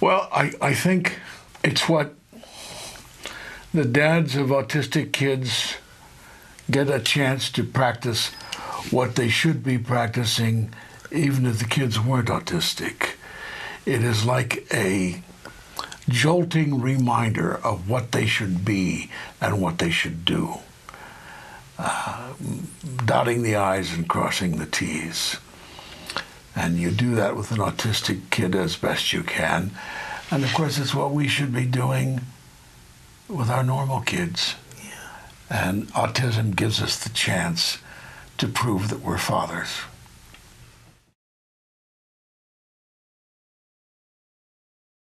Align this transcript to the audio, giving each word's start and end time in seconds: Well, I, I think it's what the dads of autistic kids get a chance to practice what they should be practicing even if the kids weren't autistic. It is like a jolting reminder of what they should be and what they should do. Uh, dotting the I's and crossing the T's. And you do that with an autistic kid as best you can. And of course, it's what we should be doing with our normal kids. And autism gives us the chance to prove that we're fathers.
Well, 0.00 0.28
I, 0.32 0.52
I 0.60 0.74
think 0.74 1.18
it's 1.64 1.88
what 1.88 2.14
the 3.74 3.84
dads 3.84 4.36
of 4.36 4.48
autistic 4.48 5.12
kids 5.12 5.74
get 6.70 6.88
a 6.88 7.00
chance 7.00 7.50
to 7.52 7.64
practice 7.64 8.28
what 8.90 9.16
they 9.16 9.28
should 9.28 9.64
be 9.64 9.76
practicing 9.76 10.72
even 11.10 11.46
if 11.46 11.58
the 11.58 11.64
kids 11.64 11.98
weren't 11.98 12.28
autistic. 12.28 13.14
It 13.86 14.04
is 14.04 14.24
like 14.24 14.66
a 14.72 15.22
jolting 16.08 16.80
reminder 16.80 17.56
of 17.56 17.88
what 17.88 18.12
they 18.12 18.26
should 18.26 18.64
be 18.64 19.10
and 19.40 19.60
what 19.60 19.78
they 19.78 19.90
should 19.90 20.24
do. 20.24 20.60
Uh, 21.76 22.34
dotting 23.04 23.42
the 23.42 23.56
I's 23.56 23.92
and 23.92 24.08
crossing 24.08 24.58
the 24.58 24.66
T's. 24.66 25.38
And 26.58 26.76
you 26.76 26.90
do 26.90 27.14
that 27.14 27.36
with 27.36 27.52
an 27.52 27.58
autistic 27.58 28.30
kid 28.30 28.56
as 28.56 28.74
best 28.74 29.12
you 29.12 29.22
can. 29.22 29.70
And 30.28 30.42
of 30.42 30.52
course, 30.54 30.76
it's 30.76 30.92
what 30.92 31.12
we 31.12 31.28
should 31.28 31.54
be 31.54 31.64
doing 31.64 32.22
with 33.28 33.48
our 33.48 33.62
normal 33.62 34.00
kids. 34.00 34.56
And 35.48 35.86
autism 35.92 36.56
gives 36.56 36.82
us 36.82 36.98
the 36.98 37.10
chance 37.10 37.78
to 38.38 38.48
prove 38.48 38.88
that 38.88 39.02
we're 39.02 39.18
fathers. 39.18 39.68